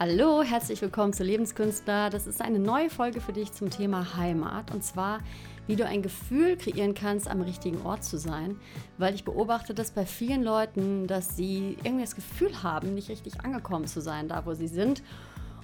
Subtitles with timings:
[0.00, 2.08] Hallo, herzlich willkommen zu Lebenskünstler.
[2.08, 5.18] Das ist eine neue Folge für dich zum Thema Heimat und zwar,
[5.66, 8.54] wie du ein Gefühl kreieren kannst, am richtigen Ort zu sein,
[8.96, 13.40] weil ich beobachte das bei vielen Leuten, dass sie irgendwie das Gefühl haben, nicht richtig
[13.40, 15.02] angekommen zu sein, da wo sie sind.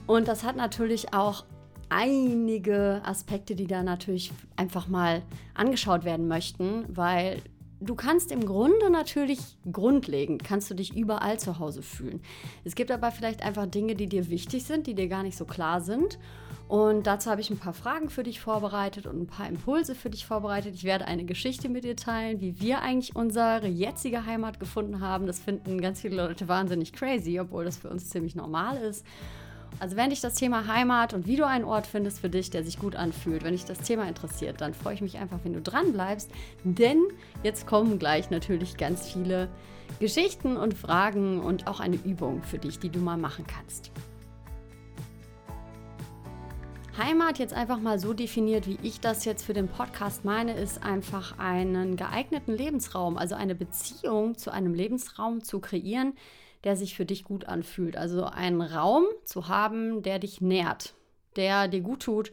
[0.08, 1.44] Und das hat natürlich auch
[1.88, 5.22] einige Aspekte, die da natürlich einfach mal
[5.54, 7.40] angeschaut werden möchten, weil
[7.84, 9.38] du kannst im Grunde natürlich
[9.70, 12.20] grundlegend, kannst du dich überall zu Hause fühlen.
[12.64, 15.44] Es gibt aber vielleicht einfach Dinge, die dir wichtig sind, die dir gar nicht so
[15.44, 16.18] klar sind.
[16.66, 20.08] Und dazu habe ich ein paar Fragen für dich vorbereitet und ein paar Impulse für
[20.08, 20.74] dich vorbereitet.
[20.74, 25.26] Ich werde eine Geschichte mit dir teilen, wie wir eigentlich unsere jetzige Heimat gefunden haben.
[25.26, 29.04] Das finden ganz viele Leute wahnsinnig crazy, obwohl das für uns ziemlich normal ist.
[29.80, 32.64] Also wenn dich das Thema Heimat und wie du einen Ort findest für dich, der
[32.64, 35.60] sich gut anfühlt, wenn dich das Thema interessiert, dann freue ich mich einfach, wenn du
[35.60, 36.30] dran bleibst,
[36.62, 37.02] denn
[37.42, 39.48] jetzt kommen gleich natürlich ganz viele
[40.00, 43.90] Geschichten und Fragen und auch eine Übung für dich, die du mal machen kannst.
[46.96, 50.84] Heimat jetzt einfach mal so definiert, wie ich das jetzt für den Podcast meine, ist
[50.84, 56.14] einfach einen geeigneten Lebensraum, also eine Beziehung zu einem Lebensraum zu kreieren,
[56.64, 57.96] der sich für dich gut anfühlt.
[57.96, 60.94] Also einen Raum zu haben, der dich nährt,
[61.36, 62.32] der dir gut tut,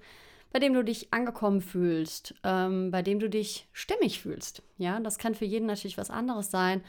[0.51, 4.63] bei dem du dich angekommen fühlst, ähm, bei dem du dich stimmig fühlst.
[4.77, 6.81] Ja, das kann für jeden natürlich was anderes sein.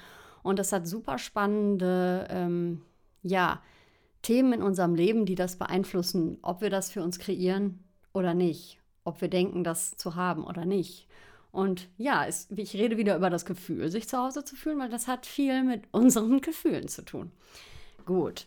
[0.42, 2.82] Und das hat super spannende, ähm,
[3.22, 3.62] ja,
[4.22, 7.82] Themen in unserem Leben, die das beeinflussen, ob wir das für uns kreieren
[8.12, 11.08] oder nicht, ob wir denken, das zu haben oder nicht.
[11.52, 14.88] Und ja, es, ich rede wieder über das Gefühl, sich zu Hause zu fühlen, weil
[14.88, 17.30] das hat viel mit unseren Gefühlen zu tun.
[18.06, 18.46] Gut.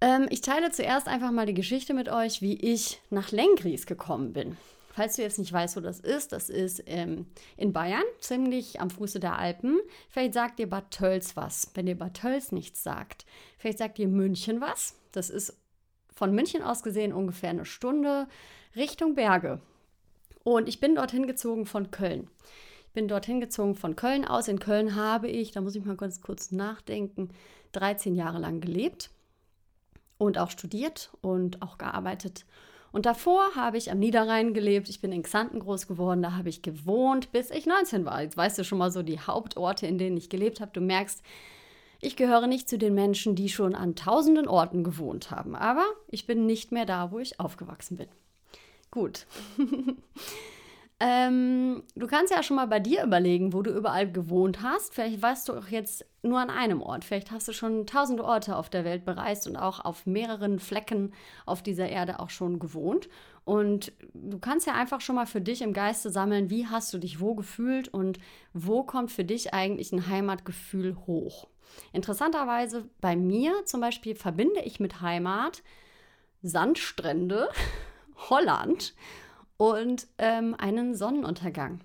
[0.00, 4.32] Ähm, ich teile zuerst einfach mal die Geschichte mit euch, wie ich nach Lengries gekommen
[4.32, 4.56] bin.
[4.92, 7.26] Falls du jetzt nicht weißt, wo das ist, das ist ähm,
[7.56, 9.78] in Bayern, ziemlich am Fuße der Alpen.
[10.08, 11.70] Vielleicht sagt dir Bad Tölz was.
[11.74, 13.26] Wenn dir Bad Tölz nichts sagt,
[13.58, 14.94] vielleicht sagt dir München was.
[15.12, 15.56] Das ist
[16.14, 18.28] von München aus gesehen ungefähr eine Stunde
[18.74, 19.60] Richtung Berge.
[20.48, 22.26] Und ich bin dorthin gezogen von Köln.
[22.86, 24.48] Ich bin dorthin gezogen von Köln aus.
[24.48, 27.28] In Köln habe ich, da muss ich mal ganz kurz nachdenken,
[27.72, 29.10] 13 Jahre lang gelebt
[30.16, 32.46] und auch studiert und auch gearbeitet.
[32.92, 34.88] Und davor habe ich am Niederrhein gelebt.
[34.88, 36.22] Ich bin in Xanten groß geworden.
[36.22, 38.22] Da habe ich gewohnt, bis ich 19 war.
[38.22, 40.72] Jetzt weißt du schon mal so die Hauptorte, in denen ich gelebt habe.
[40.72, 41.22] Du merkst,
[42.00, 45.54] ich gehöre nicht zu den Menschen, die schon an tausenden Orten gewohnt haben.
[45.54, 48.08] Aber ich bin nicht mehr da, wo ich aufgewachsen bin.
[48.90, 49.26] Gut.
[51.00, 54.94] ähm, du kannst ja schon mal bei dir überlegen, wo du überall gewohnt hast.
[54.94, 57.04] Vielleicht warst du auch jetzt nur an einem Ort.
[57.04, 61.12] Vielleicht hast du schon tausende Orte auf der Welt bereist und auch auf mehreren Flecken
[61.46, 63.08] auf dieser Erde auch schon gewohnt.
[63.44, 66.98] Und du kannst ja einfach schon mal für dich im Geiste sammeln, wie hast du
[66.98, 68.18] dich wo gefühlt und
[68.52, 71.48] wo kommt für dich eigentlich ein Heimatgefühl hoch.
[71.92, 75.62] Interessanterweise bei mir zum Beispiel verbinde ich mit Heimat
[76.42, 77.48] Sandstrände
[78.30, 78.94] Holland
[79.56, 81.80] und ähm, einen Sonnenuntergang.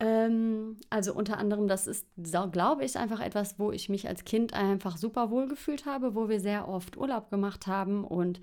[0.00, 2.06] Ähm, also unter anderem, das ist,
[2.52, 6.28] glaube ich, einfach etwas, wo ich mich als Kind einfach super wohl gefühlt habe, wo
[6.28, 8.40] wir sehr oft Urlaub gemacht haben und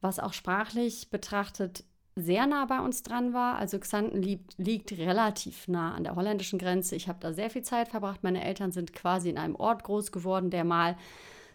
[0.00, 1.84] was auch sprachlich betrachtet
[2.16, 3.56] sehr nah bei uns dran war.
[3.56, 6.96] Also Xanten liegt, liegt relativ nah an der holländischen Grenze.
[6.96, 8.22] Ich habe da sehr viel Zeit verbracht.
[8.22, 10.96] Meine Eltern sind quasi in einem Ort groß geworden, der mal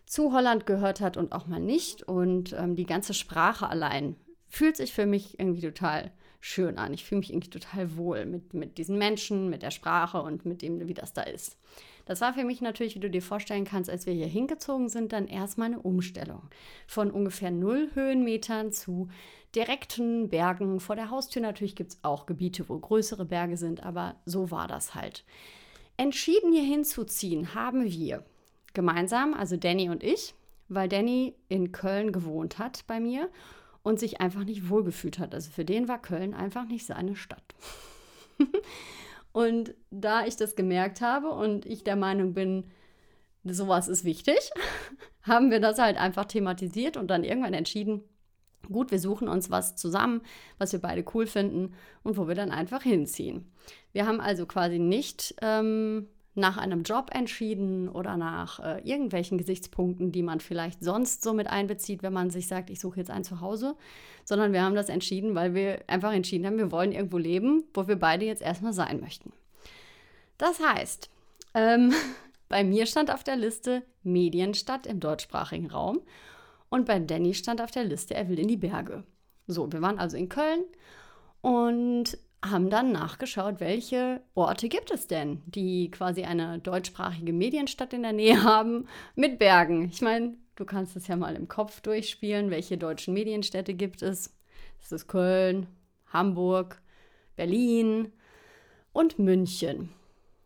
[0.05, 2.03] zu Holland gehört hat und auch mal nicht.
[2.03, 4.15] Und ähm, die ganze Sprache allein
[4.51, 6.93] fühlt sich für mich irgendwie total schön an.
[6.93, 10.61] Ich fühle mich irgendwie total wohl mit, mit diesen Menschen, mit der Sprache und mit
[10.61, 11.57] dem, wie das da ist.
[12.05, 15.13] Das war für mich natürlich, wie du dir vorstellen kannst, als wir hier hingezogen sind,
[15.13, 16.41] dann erstmal eine Umstellung.
[16.85, 19.07] Von ungefähr null Höhenmetern zu
[19.55, 20.79] direkten Bergen.
[20.79, 24.67] Vor der Haustür natürlich gibt es auch Gebiete, wo größere Berge sind, aber so war
[24.67, 25.23] das halt.
[25.95, 28.25] Entschieden hier hinzuziehen haben wir
[28.73, 30.33] gemeinsam, also Danny und ich,
[30.67, 33.29] weil Danny in Köln gewohnt hat bei mir
[33.83, 35.33] und sich einfach nicht wohlgefühlt hat.
[35.33, 37.55] Also für den war Köln einfach nicht seine Stadt.
[39.31, 42.65] und da ich das gemerkt habe und ich der Meinung bin,
[43.43, 44.37] sowas ist wichtig,
[45.23, 48.03] haben wir das halt einfach thematisiert und dann irgendwann entschieden,
[48.71, 50.21] gut, wir suchen uns was zusammen,
[50.57, 51.73] was wir beide cool finden
[52.03, 53.51] und wo wir dann einfach hinziehen.
[53.91, 60.11] Wir haben also quasi nicht ähm, nach einem Job entschieden oder nach äh, irgendwelchen Gesichtspunkten,
[60.11, 63.23] die man vielleicht sonst so mit einbezieht, wenn man sich sagt, ich suche jetzt ein
[63.25, 63.75] Zuhause,
[64.23, 67.87] sondern wir haben das entschieden, weil wir einfach entschieden haben, wir wollen irgendwo leben, wo
[67.87, 69.33] wir beide jetzt erstmal sein möchten.
[70.37, 71.09] Das heißt,
[71.53, 71.93] ähm,
[72.49, 75.99] bei mir stand auf der Liste Medienstadt im deutschsprachigen Raum
[76.69, 79.03] und bei Danny stand auf der Liste, er will in die Berge.
[79.47, 80.63] So, wir waren also in Köln
[81.41, 88.03] und haben dann nachgeschaut, welche Orte gibt es denn, die quasi eine deutschsprachige Medienstadt in
[88.03, 89.89] der Nähe haben mit Bergen.
[89.91, 92.51] Ich meine, Du kannst es ja mal im Kopf durchspielen.
[92.51, 94.31] Welche deutschen Medienstädte gibt es?
[94.79, 95.65] Es ist Köln,
[96.13, 96.83] Hamburg,
[97.35, 98.11] Berlin
[98.93, 99.89] und München.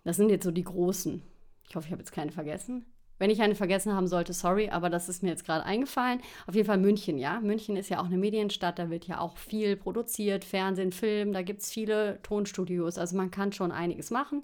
[0.06, 1.21] Das sind jetzt so die großen.
[1.68, 2.86] Ich hoffe, ich habe jetzt keine vergessen.
[3.17, 6.19] Wenn ich eine vergessen haben sollte, sorry, aber das ist mir jetzt gerade eingefallen.
[6.47, 7.39] Auf jeden Fall München, ja.
[7.39, 11.41] München ist ja auch eine Medienstadt, da wird ja auch viel produziert, Fernsehen, Film, da
[11.41, 12.97] gibt es viele Tonstudios.
[12.97, 14.44] Also man kann schon einiges machen.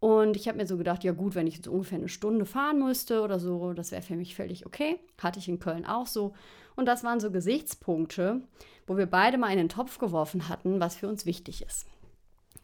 [0.00, 2.80] Und ich habe mir so gedacht, ja gut, wenn ich jetzt ungefähr eine Stunde fahren
[2.80, 4.98] müsste oder so, das wäre für mich völlig okay.
[5.22, 6.34] Hatte ich in Köln auch so.
[6.74, 8.40] Und das waren so Gesichtspunkte,
[8.86, 11.86] wo wir beide mal in den Topf geworfen hatten, was für uns wichtig ist.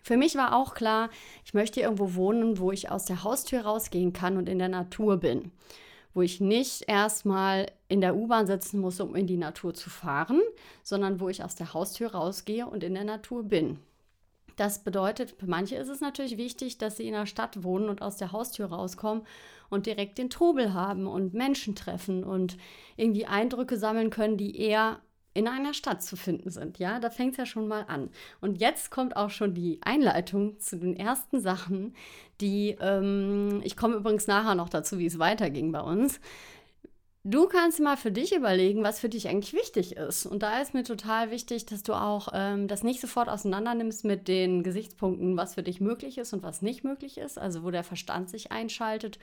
[0.09, 1.11] Für mich war auch klar,
[1.45, 5.19] ich möchte irgendwo wohnen, wo ich aus der Haustür rausgehen kann und in der Natur
[5.19, 5.53] bin.
[6.15, 10.41] Wo ich nicht erstmal in der U-Bahn sitzen muss, um in die Natur zu fahren,
[10.83, 13.81] sondern wo ich aus der Haustür rausgehe und in der Natur bin.
[14.57, 18.01] Das bedeutet, für manche ist es natürlich wichtig, dass sie in der Stadt wohnen und
[18.01, 19.27] aus der Haustür rauskommen
[19.69, 22.57] und direkt den Trubel haben und Menschen treffen und
[22.97, 25.01] irgendwie Eindrücke sammeln können, die eher
[25.35, 26.79] in einer Stadt zu finden sind.
[26.79, 28.11] Ja, da fängt es ja schon mal an.
[28.41, 31.95] Und jetzt kommt auch schon die Einleitung zu den ersten Sachen,
[32.41, 36.21] die, ähm, ich komme übrigens nachher noch dazu, wie es weiterging bei uns.
[37.31, 40.25] Du kannst mal für dich überlegen, was für dich eigentlich wichtig ist.
[40.25, 44.05] Und da ist mir total wichtig, dass du auch ähm, das nicht sofort auseinander nimmst
[44.05, 47.39] mit den Gesichtspunkten, was für dich möglich ist und was nicht möglich ist.
[47.39, 49.19] Also wo der Verstand sich einschaltet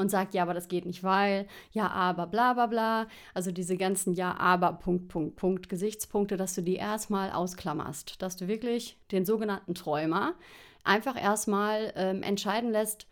[0.00, 3.06] und sagt, ja, aber das geht nicht, weil, ja, aber, bla bla bla.
[3.34, 8.20] Also diese ganzen Ja, aber, Punkt, Punkt, Punkt, Gesichtspunkte, dass du die erstmal ausklammerst.
[8.22, 10.34] Dass du wirklich den sogenannten Träumer
[10.84, 13.06] einfach erstmal ähm, entscheiden lässt,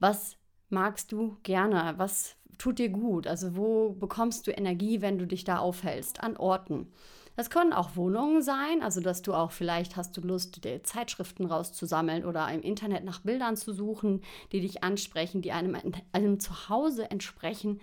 [0.00, 0.36] was
[0.68, 3.26] magst du gerne, was tut dir gut?
[3.26, 6.22] Also wo bekommst du Energie, wenn du dich da aufhältst?
[6.22, 6.92] An Orten.
[7.36, 11.46] Das können auch Wohnungen sein, also dass du auch vielleicht hast du Lust, dir Zeitschriften
[11.46, 15.76] rauszusammeln oder im Internet nach Bildern zu suchen, die dich ansprechen, die einem,
[16.12, 17.80] einem Zuhause entsprechen,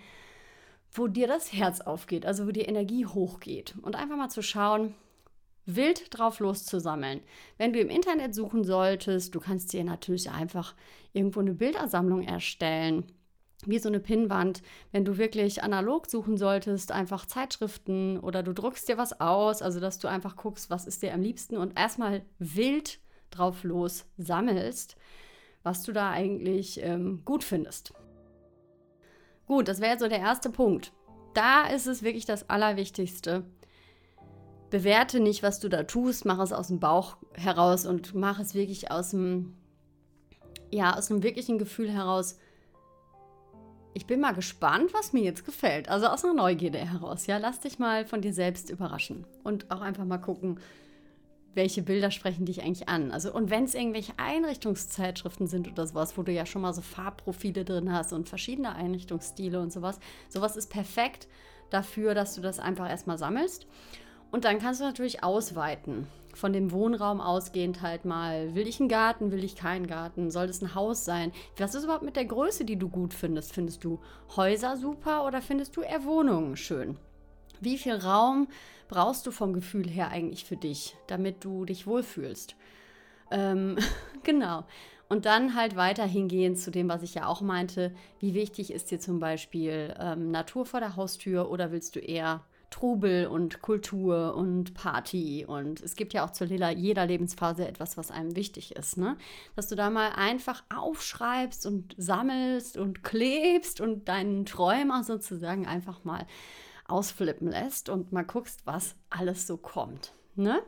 [0.92, 3.74] wo dir das Herz aufgeht, also wo die Energie hochgeht.
[3.82, 4.94] Und einfach mal zu schauen,
[5.66, 7.20] wild drauf loszusammeln.
[7.58, 10.74] Wenn du im Internet suchen solltest, du kannst dir natürlich einfach
[11.12, 13.04] irgendwo eine Bildersammlung erstellen
[13.66, 14.62] wie so eine Pinnwand,
[14.92, 19.80] wenn du wirklich analog suchen solltest, einfach Zeitschriften oder du druckst dir was aus, also
[19.80, 24.96] dass du einfach guckst, was ist dir am liebsten und erstmal wild drauf los sammelst,
[25.62, 27.92] was du da eigentlich ähm, gut findest.
[29.46, 30.92] Gut, das wäre so der erste Punkt.
[31.34, 33.44] Da ist es wirklich das Allerwichtigste.
[34.70, 38.54] Bewerte nicht, was du da tust, mach es aus dem Bauch heraus und mach es
[38.54, 39.56] wirklich aus dem,
[40.70, 42.38] ja, aus einem wirklichen Gefühl heraus,
[43.92, 45.88] ich bin mal gespannt, was mir jetzt gefällt.
[45.88, 47.26] Also aus einer Neugierde heraus.
[47.26, 49.24] Ja, lass dich mal von dir selbst überraschen.
[49.42, 50.60] Und auch einfach mal gucken,
[51.54, 53.10] welche Bilder sprechen dich eigentlich an.
[53.10, 56.80] Also, und wenn es irgendwelche Einrichtungszeitschriften sind oder sowas, wo du ja schon mal so
[56.80, 59.98] Farbprofile drin hast und verschiedene Einrichtungsstile und sowas,
[60.28, 61.26] sowas ist perfekt
[61.70, 63.66] dafür, dass du das einfach erstmal sammelst.
[64.30, 68.88] Und dann kannst du natürlich ausweiten von dem Wohnraum ausgehend halt mal, will ich einen
[68.88, 71.32] Garten, will ich keinen Garten, soll das ein Haus sein?
[71.58, 73.52] Was ist überhaupt mit der Größe, die du gut findest?
[73.52, 74.00] Findest du
[74.36, 76.96] Häuser super oder findest du eher Wohnungen schön?
[77.60, 78.48] Wie viel Raum
[78.88, 82.56] brauchst du vom Gefühl her eigentlich für dich, damit du dich wohlfühlst?
[83.30, 83.76] Ähm,
[84.22, 84.64] genau.
[85.08, 87.92] Und dann halt weiter hingehen zu dem, was ich ja auch meinte.
[88.20, 92.44] Wie wichtig ist dir zum Beispiel ähm, Natur vor der Haustür oder willst du eher
[92.70, 95.44] Trubel und Kultur und Party.
[95.46, 98.96] Und es gibt ja auch zu jeder Lebensphase etwas, was einem wichtig ist.
[98.96, 99.16] Ne?
[99.56, 106.04] Dass du da mal einfach aufschreibst und sammelst und klebst und deinen Träumer sozusagen einfach
[106.04, 106.26] mal
[106.86, 110.12] ausflippen lässt und mal guckst, was alles so kommt.
[110.34, 110.62] Ne?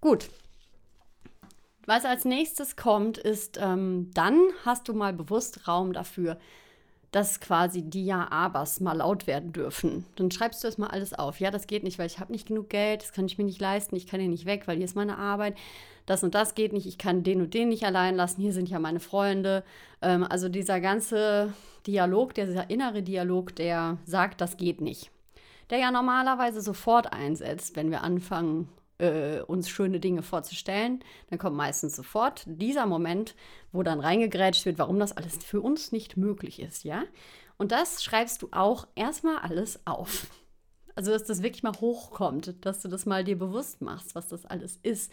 [0.00, 0.28] Gut.
[1.86, 6.38] Was als nächstes kommt, ist, ähm, dann hast du mal bewusst Raum dafür,
[7.12, 10.04] dass quasi die Ja-Abers mal laut werden dürfen.
[10.16, 11.40] Dann schreibst du das mal alles auf.
[11.40, 13.60] Ja, das geht nicht, weil ich habe nicht genug Geld, das kann ich mir nicht
[13.60, 15.56] leisten, ich kann hier nicht weg, weil hier ist meine Arbeit.
[16.04, 18.68] Das und das geht nicht, ich kann den und den nicht allein lassen, hier sind
[18.68, 19.64] ja meine Freunde.
[20.02, 21.52] Ähm, also dieser ganze
[21.86, 25.10] Dialog, dieser innere Dialog, der sagt, das geht nicht.
[25.70, 31.00] Der ja normalerweise sofort einsetzt, wenn wir anfangen, äh, uns schöne Dinge vorzustellen,
[31.30, 33.34] dann kommt meistens sofort dieser Moment,
[33.72, 37.04] wo dann reingegrätscht wird, warum das alles für uns nicht möglich ist, ja?
[37.58, 40.26] Und das schreibst du auch erstmal alles auf.
[40.94, 44.46] Also, dass das wirklich mal hochkommt, dass du das mal dir bewusst machst, was das
[44.46, 45.12] alles ist.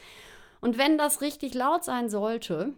[0.61, 2.73] Und wenn das richtig laut sein sollte,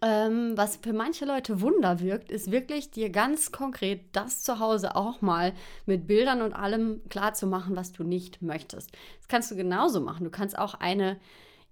[0.00, 4.96] ähm, was für manche Leute Wunder wirkt, ist wirklich dir ganz konkret das zu Hause
[4.96, 5.52] auch mal
[5.86, 8.92] mit Bildern und allem klar zu machen, was du nicht möchtest.
[9.18, 10.24] Das kannst du genauso machen.
[10.24, 11.18] Du kannst auch eine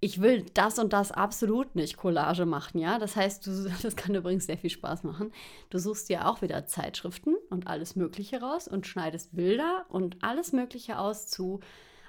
[0.02, 2.98] ich will das und das absolut nicht Collage machen, ja.
[2.98, 5.30] Das heißt, du, das kann übrigens sehr viel Spaß machen.
[5.68, 10.52] Du suchst dir auch wieder Zeitschriften und alles Mögliche raus und schneidest Bilder und alles
[10.52, 11.60] Mögliche aus zu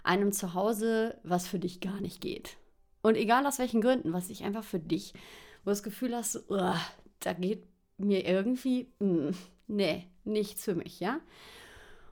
[0.03, 2.57] einem Zuhause, was für dich gar nicht geht.
[3.03, 5.13] Und egal aus welchen Gründen, was sich einfach für dich,
[5.63, 6.73] wo du das Gefühl hast, uh,
[7.19, 7.63] da geht
[7.97, 9.35] mir irgendwie, mh, mm,
[9.67, 11.19] nee, nichts für mich, ja.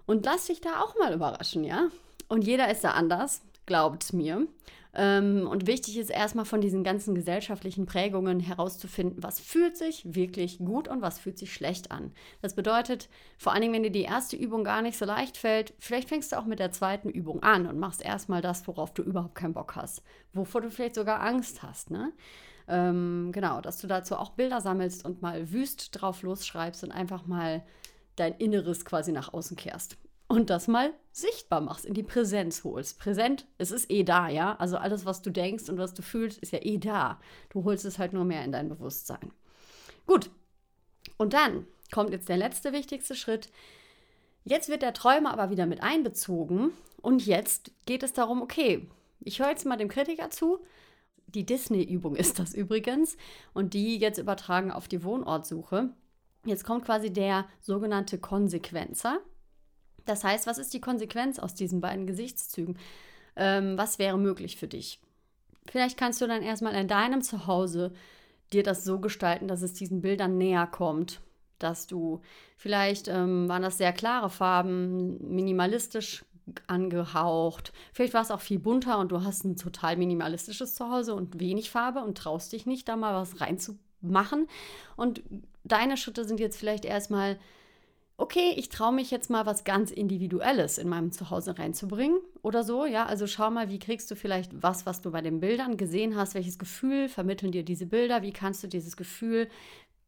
[0.05, 1.89] Und lass dich da auch mal überraschen, ja.
[2.27, 4.47] Und jeder ist da anders, glaubt mir.
[4.93, 10.57] Ähm, und wichtig ist erstmal von diesen ganzen gesellschaftlichen Prägungen herauszufinden, was fühlt sich wirklich
[10.57, 12.11] gut und was fühlt sich schlecht an.
[12.41, 15.73] Das bedeutet, vor allen Dingen, wenn dir die erste Übung gar nicht so leicht fällt,
[15.77, 19.03] vielleicht fängst du auch mit der zweiten Übung an und machst erstmal das, worauf du
[19.03, 20.01] überhaupt keinen Bock hast,
[20.33, 21.91] wovor du vielleicht sogar Angst hast.
[21.91, 22.11] Ne?
[22.69, 27.25] Ähm, genau, dass du dazu auch Bilder sammelst und mal wüst drauf losschreibst und einfach
[27.25, 27.63] mal
[28.15, 29.97] dein Inneres quasi nach außen kehrst
[30.29, 32.99] und das mal sichtbar machst, in die Präsenz holst.
[32.99, 34.55] Präsent, es ist eh da, ja.
[34.57, 37.19] Also alles, was du denkst und was du fühlst, ist ja eh da.
[37.49, 39.33] Du holst es halt nur mehr in dein Bewusstsein.
[40.05, 40.29] Gut.
[41.17, 43.49] Und dann kommt jetzt der letzte wichtigste Schritt.
[44.43, 46.71] Jetzt wird der Träumer aber wieder mit einbezogen
[47.01, 48.87] und jetzt geht es darum, okay,
[49.21, 50.59] ich höre jetzt mal dem Kritiker zu.
[51.35, 53.17] Die Disney-Übung ist das übrigens
[53.53, 55.89] und die jetzt übertragen auf die Wohnortsuche.
[56.45, 59.19] Jetzt kommt quasi der sogenannte Konsequenzer.
[60.05, 62.77] Das heißt, was ist die Konsequenz aus diesen beiden Gesichtszügen?
[63.35, 64.99] Ähm, was wäre möglich für dich?
[65.67, 67.93] Vielleicht kannst du dann erstmal in deinem Zuhause
[68.51, 71.21] dir das so gestalten, dass es diesen Bildern näher kommt.
[71.59, 72.21] Dass du
[72.57, 76.25] vielleicht ähm, waren das sehr klare Farben, minimalistisch
[76.67, 77.73] angehaucht.
[77.93, 81.69] Vielleicht war es auch viel bunter und du hast ein total minimalistisches Zuhause und wenig
[81.69, 84.47] Farbe und traust dich nicht, da mal was reinzumachen.
[84.95, 85.21] Und
[85.63, 87.37] deine Schritte sind jetzt vielleicht erstmal
[88.19, 92.85] okay, ich traue mich jetzt mal was ganz Individuelles in meinem Zuhause reinzubringen oder so.
[92.85, 96.15] Ja, also schau mal, wie kriegst du vielleicht was, was du bei den Bildern gesehen
[96.15, 99.47] hast, welches Gefühl vermitteln dir diese Bilder, wie kannst du dieses Gefühl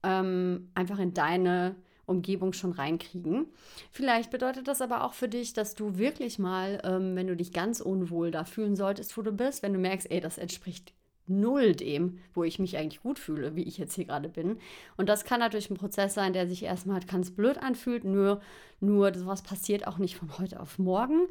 [0.04, 1.76] ähm, einfach in deine
[2.12, 3.48] Umgebung schon reinkriegen.
[3.92, 7.52] Vielleicht bedeutet das aber auch für dich, dass du wirklich mal, ähm, wenn du dich
[7.54, 10.94] ganz unwohl da fühlen solltest, wo du bist, wenn du merkst, ey, das entspricht
[11.28, 14.58] null dem, wo ich mich eigentlich gut fühle, wie ich jetzt hier gerade bin.
[14.98, 18.42] Und das kann natürlich ein Prozess sein, der sich erstmal ganz blöd anfühlt, nur,
[18.80, 21.28] nur sowas passiert auch nicht von heute auf morgen.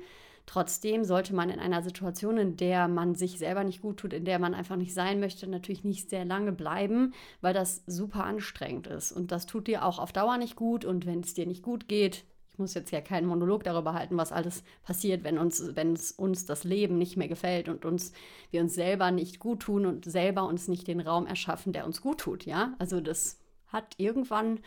[0.50, 4.24] Trotzdem sollte man in einer Situation, in der man sich selber nicht gut tut, in
[4.24, 8.88] der man einfach nicht sein möchte, natürlich nicht sehr lange bleiben, weil das super anstrengend
[8.88, 9.12] ist.
[9.12, 10.84] Und das tut dir auch auf Dauer nicht gut.
[10.84, 12.24] Und wenn es dir nicht gut geht,
[12.58, 16.46] muss jetzt ja keinen Monolog darüber halten, was alles passiert, wenn uns, wenn es uns
[16.46, 18.12] das Leben nicht mehr gefällt und uns,
[18.50, 22.00] wir uns selber nicht gut tun und selber uns nicht den Raum erschaffen, der uns
[22.00, 22.74] gut tut, ja.
[22.80, 23.38] Also das
[23.68, 24.58] hat irgendwann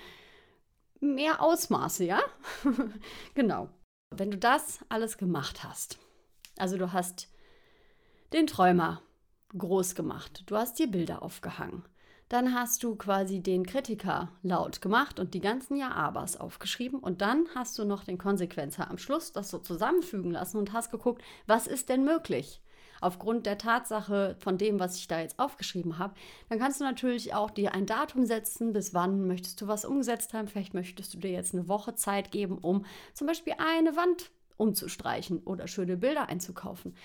[1.02, 2.22] mehr Ausmaße, ja.
[3.34, 3.68] genau.
[4.16, 5.98] Wenn du das alles gemacht hast,
[6.58, 7.30] also du hast
[8.32, 9.02] den Träumer
[9.58, 11.84] groß gemacht, du hast dir Bilder aufgehangen,
[12.30, 17.48] dann hast du quasi den Kritiker laut gemacht und die ganzen Ja-Abers aufgeschrieben und dann
[17.56, 21.68] hast du noch den Konsequenzer am Schluss das so zusammenfügen lassen und hast geguckt, was
[21.68, 22.62] ist denn möglich?
[23.04, 26.14] Aufgrund der Tatsache von dem, was ich da jetzt aufgeschrieben habe,
[26.50, 30.34] dann kannst du natürlich auch dir ein Datum setzen, bis wann möchtest du was umgesetzt
[30.34, 30.48] haben.
[30.48, 35.40] Vielleicht möchtest du dir jetzt eine Woche Zeit geben, um zum Beispiel eine Wand umzustreichen
[35.44, 36.96] oder schöne Bilder einzukaufen.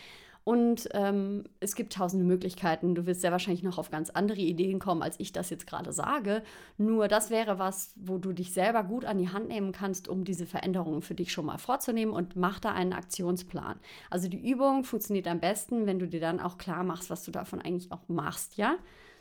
[0.49, 2.95] Und ähm, es gibt tausende Möglichkeiten.
[2.95, 5.93] Du wirst sehr wahrscheinlich noch auf ganz andere Ideen kommen, als ich das jetzt gerade
[5.93, 6.43] sage.
[6.79, 10.25] Nur das wäre was, wo du dich selber gut an die Hand nehmen kannst, um
[10.25, 13.79] diese Veränderungen für dich schon mal vorzunehmen und mach da einen Aktionsplan.
[14.09, 17.31] Also die Übung funktioniert am besten, wenn du dir dann auch klar machst, was du
[17.31, 18.77] davon eigentlich auch machst, ja?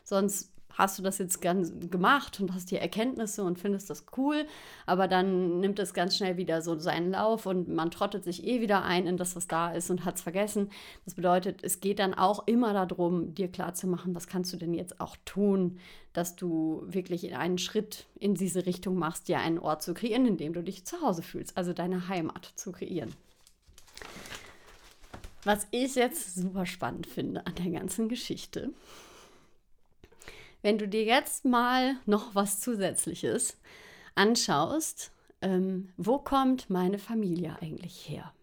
[0.06, 4.46] Sonst hast du das jetzt ganz gemacht und hast hier Erkenntnisse und findest das cool,
[4.86, 8.62] aber dann nimmt es ganz schnell wieder so seinen Lauf und man trottet sich eh
[8.62, 10.70] wieder ein in das, was da ist und hat es vergessen.
[11.06, 15.02] Das bedeutet, es geht dann auch immer darum, dir klarzumachen, was kannst du denn jetzt
[15.02, 15.80] auch tun,
[16.14, 20.38] dass du wirklich einen Schritt in diese Richtung machst, dir einen Ort zu kreieren, in
[20.38, 23.14] dem du dich zu Hause fühlst, also deine Heimat zu kreieren.
[25.44, 28.72] Was ich jetzt super spannend finde an der ganzen Geschichte,
[30.62, 33.58] wenn du dir jetzt mal noch was Zusätzliches
[34.16, 35.12] anschaust,
[35.42, 38.34] ähm, wo kommt meine Familie eigentlich her?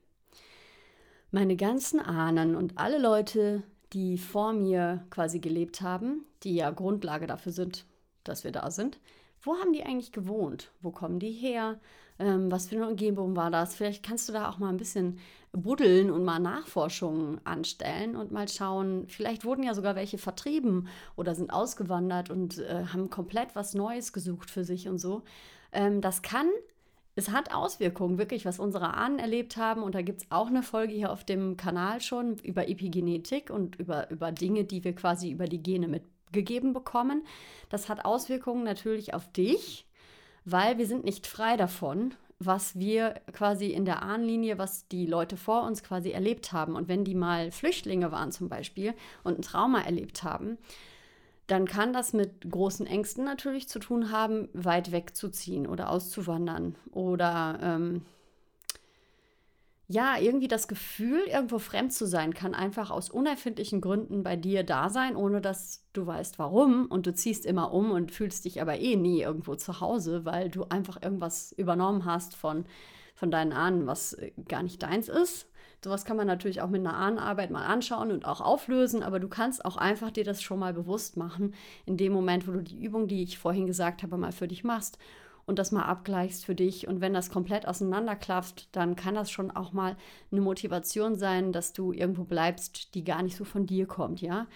[1.31, 7.27] Meine ganzen Ahnen und alle Leute, die vor mir quasi gelebt haben, die ja Grundlage
[7.27, 7.85] dafür sind,
[8.23, 8.99] dass wir da sind,
[9.45, 10.71] wo haben die eigentlich gewohnt?
[10.81, 11.79] Wo kommen die her?
[12.19, 13.75] Ähm, was für eine Umgebung war das?
[13.75, 15.19] Vielleicht kannst du da auch mal ein bisschen
[15.53, 21.35] buddeln und mal Nachforschungen anstellen und mal schauen, vielleicht wurden ja sogar welche vertrieben oder
[21.35, 25.23] sind ausgewandert und äh, haben komplett was Neues gesucht für sich und so.
[25.73, 26.49] Ähm, das kann
[27.17, 29.83] es hat Auswirkungen, wirklich, was unsere Ahnen erlebt haben.
[29.83, 33.77] Und da gibt es auch eine Folge hier auf dem Kanal schon über Epigenetik und
[33.77, 35.87] über, über Dinge, die wir quasi über die Gene
[36.35, 37.23] mitgegeben bekommen.
[37.69, 39.87] Das hat Auswirkungen natürlich auf dich,
[40.45, 45.37] weil wir sind nicht frei davon, was wir quasi in der Ahnenlinie, was die Leute
[45.37, 46.75] vor uns quasi erlebt haben.
[46.75, 50.59] Und wenn die mal Flüchtlinge waren zum Beispiel und ein Trauma erlebt haben,
[51.47, 57.59] dann kann das mit großen Ängsten natürlich zu tun haben, weit wegzuziehen oder auszuwandern oder
[57.63, 58.03] ähm,
[59.87, 64.65] ja, irgendwie das Gefühl, irgendwo fremd zu sein, kann einfach aus unerfindlichen Gründen bei dir
[64.65, 66.87] da sein, ohne dass du weißt, warum.
[66.87, 70.49] Und du ziehst immer um und fühlst dich aber eh nie irgendwo zu Hause, weil
[70.49, 72.65] du einfach irgendwas übernommen hast von,
[73.15, 75.51] von deinen Ahnen, was äh, gar nicht deins ist.
[75.85, 79.29] Sowas kann man natürlich auch mit einer Ahnenarbeit mal anschauen und auch auflösen, aber du
[79.29, 81.53] kannst auch einfach dir das schon mal bewusst machen,
[81.85, 84.65] in dem Moment, wo du die Übung, die ich vorhin gesagt habe, mal für dich
[84.65, 84.99] machst
[85.47, 86.89] und das mal abgleichst für dich.
[86.89, 89.97] Und wenn das komplett auseinanderklafft, dann kann das schon auch mal
[90.31, 94.47] eine Motivation sein, dass du irgendwo bleibst, die gar nicht so von dir kommt, ja.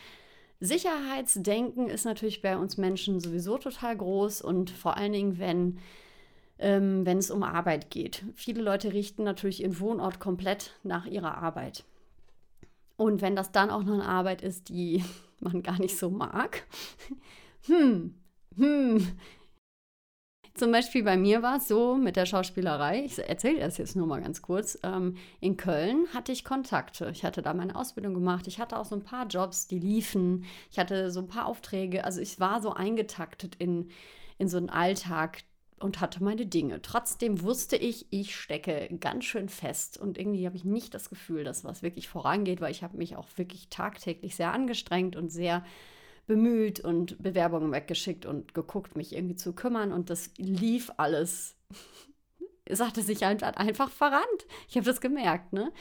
[0.60, 5.78] Sicherheitsdenken ist natürlich bei uns Menschen sowieso total groß und vor allen Dingen, wenn
[6.58, 8.24] ähm, wenn es um Arbeit geht.
[8.34, 11.84] Viele Leute richten natürlich ihren Wohnort komplett nach ihrer Arbeit.
[12.96, 15.04] Und wenn das dann auch noch eine Arbeit ist, die
[15.40, 16.66] man gar nicht so mag,
[17.66, 18.14] hm,
[18.56, 19.06] hm.
[20.58, 24.08] Zum Beispiel bei mir war es so mit der Schauspielerei, ich erzähle das jetzt nur
[24.08, 27.10] mal ganz kurz, ähm, in Köln hatte ich Kontakte.
[27.12, 30.44] Ich hatte da meine Ausbildung gemacht, ich hatte auch so ein paar Jobs, die liefen,
[30.72, 33.90] ich hatte so ein paar Aufträge, also ich war so eingetaktet in,
[34.38, 35.44] in so einen Alltag,
[35.80, 36.82] und hatte meine Dinge.
[36.82, 39.96] Trotzdem wusste ich, ich stecke ganz schön fest.
[39.96, 43.14] Und irgendwie habe ich nicht das Gefühl, dass was wirklich vorangeht, weil ich habe mich
[43.14, 45.64] auch wirklich tagtäglich sehr angestrengt und sehr
[46.28, 51.56] bemüht und Bewerbungen weggeschickt und geguckt, mich irgendwie zu kümmern und das lief alles.
[52.70, 54.46] Es hatte sich halt einfach verrannt.
[54.68, 55.72] Ich habe das gemerkt, ne?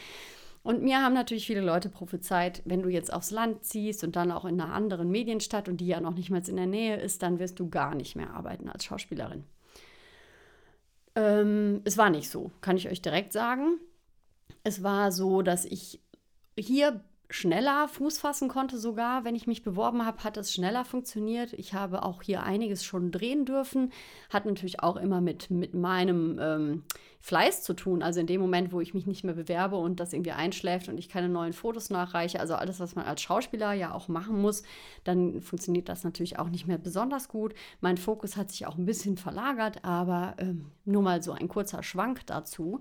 [0.63, 4.31] Und mir haben natürlich viele Leute prophezeit, wenn du jetzt aufs Land ziehst und dann
[4.31, 7.23] auch in einer anderen Medienstadt und die ja noch nicht mal in der Nähe ist,
[7.23, 9.43] dann wirst du gar nicht mehr arbeiten als Schauspielerin.
[11.15, 13.79] Ähm, es war nicht so, kann ich euch direkt sagen.
[14.63, 16.01] Es war so, dass ich
[16.57, 19.25] hier schneller Fuß fassen konnte sogar.
[19.25, 21.53] Wenn ich mich beworben habe, hat es schneller funktioniert.
[21.53, 23.91] Ich habe auch hier einiges schon drehen dürfen.
[24.29, 26.83] Hat natürlich auch immer mit, mit meinem ähm,
[27.19, 28.01] Fleiß zu tun.
[28.01, 30.97] Also in dem Moment, wo ich mich nicht mehr bewerbe und das irgendwie einschläft und
[30.97, 34.63] ich keine neuen Fotos nachreiche, also alles, was man als Schauspieler ja auch machen muss,
[35.03, 37.53] dann funktioniert das natürlich auch nicht mehr besonders gut.
[37.81, 41.83] Mein Fokus hat sich auch ein bisschen verlagert, aber ähm, nur mal so ein kurzer
[41.83, 42.79] Schwank dazu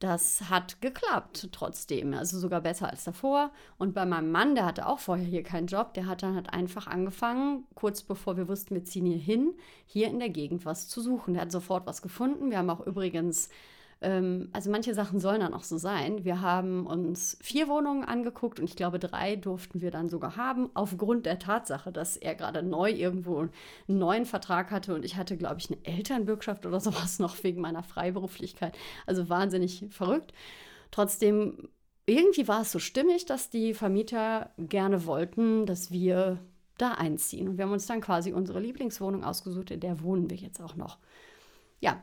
[0.00, 3.52] das hat geklappt trotzdem, also sogar besser als davor.
[3.78, 6.52] Und bei meinem Mann, der hatte auch vorher hier keinen Job, der hat dann halt
[6.52, 9.54] einfach angefangen, kurz bevor wir wussten, wir ziehen hier hin,
[9.86, 11.34] hier in der Gegend was zu suchen.
[11.34, 12.50] Der hat sofort was gefunden.
[12.50, 13.48] Wir haben auch übrigens
[14.04, 16.24] also manche Sachen sollen dann auch so sein.
[16.24, 20.70] Wir haben uns vier Wohnungen angeguckt und ich glaube, drei durften wir dann sogar haben,
[20.74, 23.50] aufgrund der Tatsache, dass er gerade neu irgendwo einen
[23.88, 27.82] neuen Vertrag hatte und ich hatte, glaube ich, eine Elternbürgschaft oder sowas noch wegen meiner
[27.82, 28.76] Freiberuflichkeit.
[29.06, 30.32] Also wahnsinnig verrückt.
[30.90, 31.68] Trotzdem,
[32.06, 36.38] irgendwie war es so stimmig, dass die Vermieter gerne wollten, dass wir
[36.78, 37.48] da einziehen.
[37.48, 40.76] Und wir haben uns dann quasi unsere Lieblingswohnung ausgesucht, in der wohnen wir jetzt auch
[40.76, 40.98] noch.
[41.80, 42.02] Ja,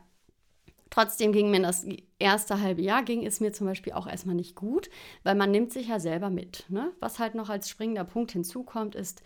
[0.91, 1.85] Trotzdem ging mir das
[2.19, 4.89] erste halbe Jahr, ging es mir zum Beispiel auch erstmal nicht gut,
[5.23, 6.65] weil man nimmt sich ja selber mit.
[6.67, 6.91] Ne?
[6.99, 9.23] Was halt noch als springender Punkt hinzukommt, ist,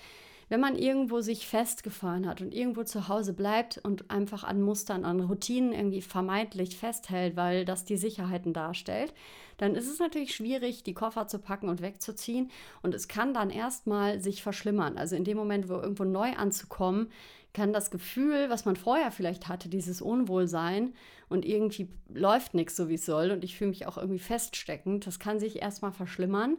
[0.47, 5.03] wenn man irgendwo sich festgefahren hat und irgendwo zu Hause bleibt und einfach an Mustern,
[5.03, 9.11] an Routinen irgendwie vermeintlich festhält, weil das die Sicherheiten darstellt,
[9.57, 12.51] dann ist es natürlich schwierig, die Koffer zu packen und wegzuziehen.
[12.83, 14.97] Und es kann dann erstmal sich verschlimmern.
[14.97, 17.09] Also in dem Moment, wo irgendwo neu anzukommen,
[17.55, 20.93] kann das Gefühl, was man vorher vielleicht hatte, dieses Unwohlsein
[21.29, 25.07] und irgendwie läuft nichts so, wie es soll und ich fühle mich auch irgendwie feststeckend,
[25.07, 26.57] das kann sich erstmal verschlimmern,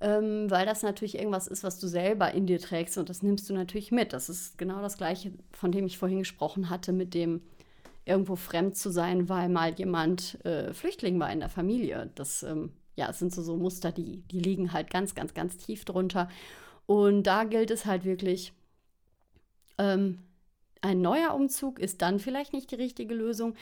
[0.00, 3.50] ähm, weil das natürlich irgendwas ist, was du selber in dir trägst und das nimmst
[3.50, 4.14] du natürlich mit.
[4.14, 7.42] Das ist genau das Gleiche, von dem ich vorhin gesprochen hatte, mit dem
[8.06, 12.10] irgendwo fremd zu sein, weil mal jemand äh, Flüchtling war in der Familie.
[12.14, 15.56] Das ähm, ja, es sind so, so Muster, die, die liegen halt ganz, ganz, ganz
[15.56, 16.28] tief drunter.
[16.86, 18.52] Und da gilt es halt wirklich,
[19.78, 20.18] ähm,
[20.82, 23.54] ein neuer Umzug ist dann vielleicht nicht die richtige Lösung,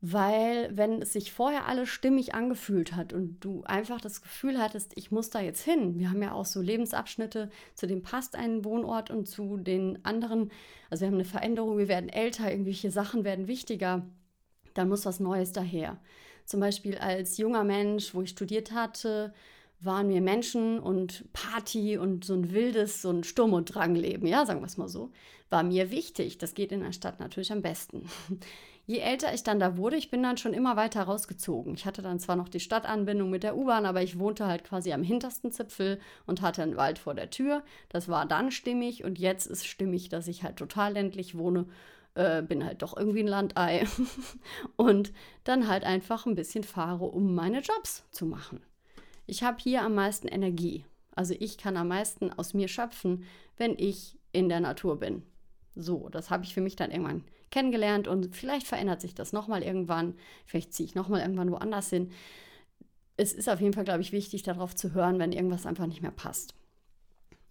[0.00, 4.92] weil wenn es sich vorher alles stimmig angefühlt hat und du einfach das Gefühl hattest,
[4.94, 5.98] ich muss da jetzt hin.
[5.98, 10.50] Wir haben ja auch so Lebensabschnitte, zu dem passt ein Wohnort und zu den anderen,
[10.90, 14.06] also wir haben eine Veränderung, wir werden älter, irgendwelche Sachen werden wichtiger,
[14.74, 15.98] dann muss was Neues daher.
[16.44, 19.32] Zum Beispiel als junger Mensch, wo ich studiert hatte,
[19.80, 24.46] waren mir Menschen und Party und so ein wildes, so ein Sturm- und Drangleben, ja,
[24.46, 25.10] sagen wir es mal so,
[25.50, 26.38] war mir wichtig.
[26.38, 28.08] Das geht in der Stadt natürlich am besten.
[28.86, 31.74] je älter ich dann da wurde, ich bin dann schon immer weiter rausgezogen.
[31.74, 34.92] Ich hatte dann zwar noch die Stadtanbindung mit der U-Bahn, aber ich wohnte halt quasi
[34.92, 37.62] am hintersten Zipfel und hatte einen Wald vor der Tür.
[37.88, 41.66] Das war dann stimmig und jetzt ist stimmig, dass ich halt total ländlich wohne.
[42.14, 43.86] Äh, bin halt doch irgendwie ein Landei
[44.76, 45.12] und
[45.44, 48.62] dann halt einfach ein bisschen fahre, um meine Jobs zu machen.
[49.26, 50.84] Ich habe hier am meisten Energie.
[51.14, 53.24] Also ich kann am meisten aus mir schöpfen,
[53.56, 55.22] wenn ich in der Natur bin.
[55.74, 59.62] So, das habe ich für mich dann irgendwann kennengelernt und vielleicht verändert sich das nochmal
[59.62, 60.14] irgendwann.
[60.46, 62.10] Vielleicht ziehe ich nochmal irgendwann woanders hin.
[63.16, 66.02] Es ist auf jeden Fall, glaube ich, wichtig, darauf zu hören, wenn irgendwas einfach nicht
[66.02, 66.54] mehr passt.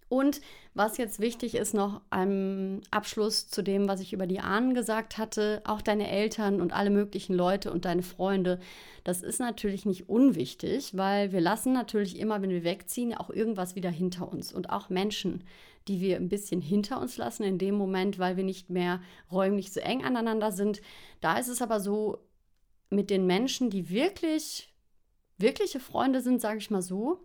[0.08, 0.40] Und
[0.74, 5.18] was jetzt wichtig ist, noch am Abschluss zu dem, was ich über die Ahnen gesagt
[5.18, 8.60] hatte, auch deine Eltern und alle möglichen Leute und deine Freunde,
[9.02, 13.74] das ist natürlich nicht unwichtig, weil wir lassen natürlich immer, wenn wir wegziehen, auch irgendwas
[13.74, 15.42] wieder hinter uns und auch Menschen,
[15.88, 19.72] die wir ein bisschen hinter uns lassen in dem Moment, weil wir nicht mehr räumlich
[19.72, 20.82] so eng aneinander sind.
[21.20, 22.18] Da ist es aber so,
[22.90, 24.72] mit den Menschen, die wirklich,
[25.38, 27.24] wirkliche Freunde sind, sage ich mal so,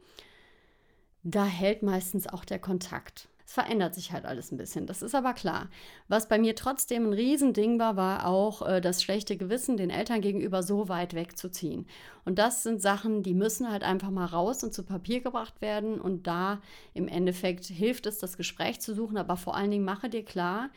[1.23, 3.27] da hält meistens auch der Kontakt.
[3.45, 5.69] Es verändert sich halt alles ein bisschen, das ist aber klar.
[6.07, 10.21] Was bei mir trotzdem ein Riesending war, war auch äh, das schlechte Gewissen, den Eltern
[10.21, 11.85] gegenüber so weit wegzuziehen.
[12.23, 15.99] Und das sind Sachen, die müssen halt einfach mal raus und zu Papier gebracht werden.
[15.99, 16.61] Und da
[16.93, 20.69] im Endeffekt hilft es, das Gespräch zu suchen, aber vor allen Dingen mache dir klar,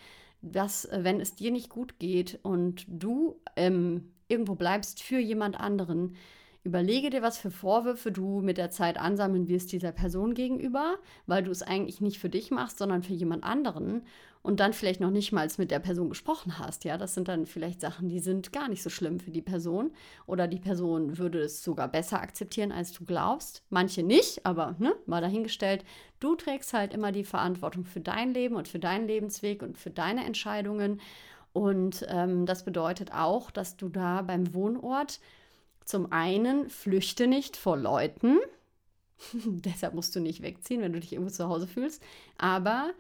[0.42, 5.60] dass äh, wenn es dir nicht gut geht und du ähm, irgendwo bleibst für jemand
[5.60, 6.16] anderen,
[6.64, 10.96] Überlege dir, was für Vorwürfe du mit der Zeit ansammeln wirst dieser Person gegenüber,
[11.26, 14.02] weil du es eigentlich nicht für dich machst, sondern für jemand anderen
[14.40, 16.84] und dann vielleicht noch nicht mal mit der Person gesprochen hast.
[16.84, 19.92] Ja, das sind dann vielleicht Sachen, die sind gar nicht so schlimm für die Person
[20.26, 23.62] oder die Person würde es sogar besser akzeptieren, als du glaubst.
[23.68, 25.84] Manche nicht, aber ne, mal dahingestellt.
[26.18, 29.90] Du trägst halt immer die Verantwortung für dein Leben und für deinen Lebensweg und für
[29.90, 31.00] deine Entscheidungen.
[31.52, 35.20] Und ähm, das bedeutet auch, dass du da beim Wohnort
[35.84, 38.38] zum einen, flüchte nicht vor Leuten.
[39.32, 42.02] Deshalb musst du nicht wegziehen, wenn du dich irgendwo zu Hause fühlst.
[42.38, 42.90] Aber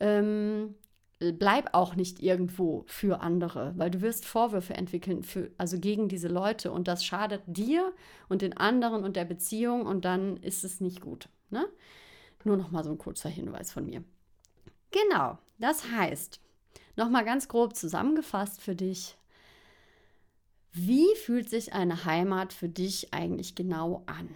[0.00, 0.74] ähm,
[1.18, 6.28] bleib auch nicht irgendwo für andere, weil du wirst Vorwürfe entwickeln, für, also gegen diese
[6.28, 6.72] Leute.
[6.72, 7.92] Und das schadet dir
[8.28, 11.28] und den anderen und der Beziehung und dann ist es nicht gut.
[11.50, 11.64] Ne?
[12.44, 14.02] Nur noch mal so ein kurzer Hinweis von mir.
[14.90, 16.40] Genau, das heißt,
[16.96, 19.16] noch mal ganz grob zusammengefasst für dich,
[20.72, 24.28] wie fühlt sich eine Heimat für dich eigentlich genau an?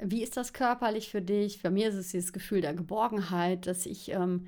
[0.00, 1.58] Wie ist das körperlich für dich?
[1.58, 4.46] Für mir ist es dieses Gefühl der Geborgenheit, dass ich, ähm,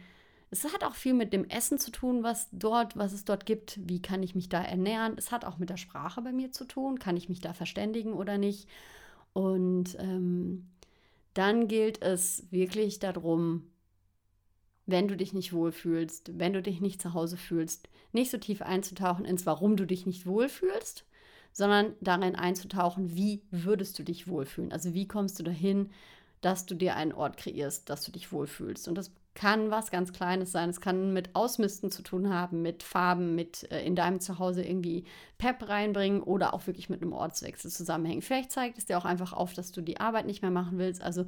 [0.50, 3.80] es hat auch viel mit dem Essen zu tun, was dort, was es dort gibt.
[3.88, 5.14] Wie kann ich mich da ernähren?
[5.16, 6.98] Es hat auch mit der Sprache bei mir zu tun.
[6.98, 8.68] Kann ich mich da verständigen oder nicht?
[9.32, 10.68] Und ähm,
[11.34, 13.70] dann gilt es wirklich darum,
[14.90, 18.62] wenn du dich nicht wohlfühlst, wenn du dich nicht zu Hause fühlst, nicht so tief
[18.62, 21.04] einzutauchen ins, warum du dich nicht wohlfühlst,
[21.52, 24.72] sondern darin einzutauchen, wie würdest du dich wohlfühlen?
[24.72, 25.90] Also wie kommst du dahin,
[26.40, 28.88] dass du dir einen Ort kreierst, dass du dich wohlfühlst?
[28.88, 30.70] Und das kann was ganz Kleines sein.
[30.70, 35.04] Es kann mit Ausmisten zu tun haben, mit Farben, mit äh, in deinem Zuhause irgendwie
[35.38, 38.22] Pep reinbringen oder auch wirklich mit einem Ortswechsel zusammenhängen.
[38.22, 41.02] Vielleicht zeigt es dir auch einfach auf, dass du die Arbeit nicht mehr machen willst.
[41.02, 41.26] Also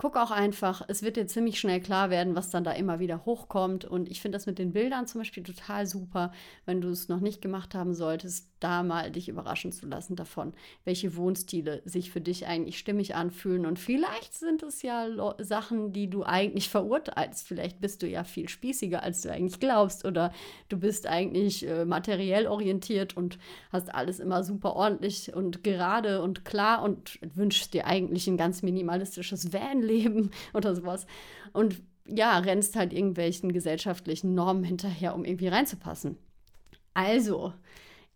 [0.00, 3.26] guck auch einfach, es wird dir ziemlich schnell klar werden, was dann da immer wieder
[3.26, 3.84] hochkommt.
[3.84, 6.32] Und ich finde das mit den Bildern zum Beispiel total super,
[6.64, 10.54] wenn du es noch nicht gemacht haben solltest, da mal dich überraschen zu lassen davon,
[10.84, 13.66] welche Wohnstile sich für dich eigentlich stimmig anfühlen.
[13.66, 15.06] Und vielleicht sind es ja
[15.38, 17.46] Sachen, die du eigentlich verurteilst.
[17.46, 20.06] Vielleicht bist du ja viel spießiger, als du eigentlich glaubst.
[20.06, 20.32] Oder
[20.70, 23.38] du bist eigentlich äh, materiell orientiert und
[23.70, 28.62] hast alles immer super ordentlich und gerade und klar und wünschst dir eigentlich ein ganz
[28.62, 29.52] minimalistisches
[29.90, 31.06] Van-Leben oder sowas.
[31.52, 36.16] Und ja, rennst halt irgendwelchen gesellschaftlichen Normen hinterher, um irgendwie reinzupassen.
[36.92, 37.52] Also,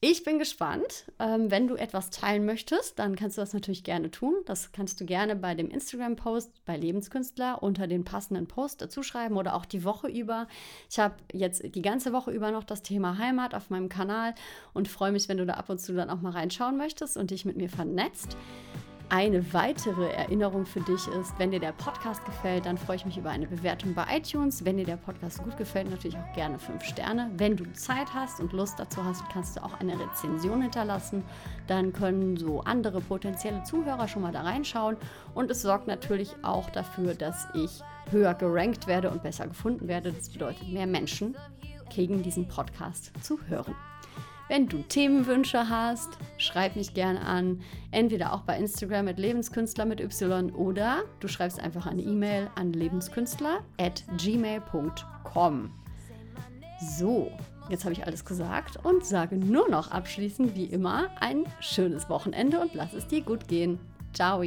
[0.00, 1.10] ich bin gespannt.
[1.18, 4.34] Ähm, wenn du etwas teilen möchtest, dann kannst du das natürlich gerne tun.
[4.46, 9.36] Das kannst du gerne bei dem Instagram-Post bei Lebenskünstler unter den passenden Post dazu schreiben
[9.36, 10.48] oder auch die Woche über.
[10.90, 14.34] Ich habe jetzt die ganze Woche über noch das Thema Heimat auf meinem Kanal
[14.72, 17.30] und freue mich, wenn du da ab und zu dann auch mal reinschauen möchtest und
[17.30, 18.36] dich mit mir vernetzt.
[19.16, 23.16] Eine weitere Erinnerung für dich ist, wenn dir der Podcast gefällt, dann freue ich mich
[23.16, 24.64] über eine Bewertung bei iTunes.
[24.64, 27.30] Wenn dir der Podcast gut gefällt, natürlich auch gerne fünf Sterne.
[27.36, 31.22] Wenn du Zeit hast und Lust dazu hast, kannst du auch eine Rezension hinterlassen.
[31.68, 34.96] Dann können so andere potenzielle Zuhörer schon mal da reinschauen.
[35.32, 40.12] Und es sorgt natürlich auch dafür, dass ich höher gerankt werde und besser gefunden werde.
[40.12, 41.36] Das bedeutet, mehr Menschen
[41.88, 43.76] kriegen diesen Podcast zu hören.
[44.48, 47.60] Wenn du Themenwünsche hast, schreib mich gerne an.
[47.90, 52.72] Entweder auch bei Instagram mit Lebenskünstler mit Y oder du schreibst einfach eine E-Mail an
[52.72, 55.70] lebenskünstler at gmail.com.
[56.98, 57.32] So,
[57.70, 62.60] jetzt habe ich alles gesagt und sage nur noch abschließend wie immer ein schönes Wochenende
[62.60, 63.78] und lass es dir gut gehen.
[64.12, 64.42] Ciao.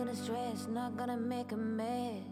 [0.00, 2.29] Gonna stress, not gonna make a mess.